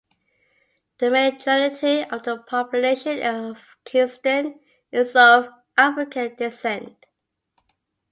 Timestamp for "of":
2.05-2.23, 3.21-3.59, 5.15-5.49